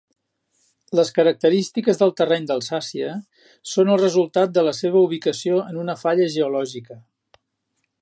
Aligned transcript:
Les 0.99 1.11
característiques 1.17 1.99
del 1.99 2.13
terreny 2.21 2.47
d'Alsàcia 2.51 3.13
són 3.75 3.93
el 3.97 4.03
resultat 4.03 4.57
de 4.59 4.67
la 4.71 4.75
seva 4.81 5.07
ubicació 5.09 5.63
en 5.71 5.83
una 5.87 6.01
falla 6.05 6.35
geològica. 6.39 7.03